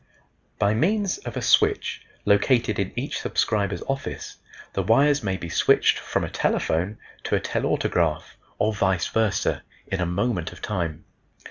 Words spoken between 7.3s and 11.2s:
a telautograph, or vice versa, in a moment of time.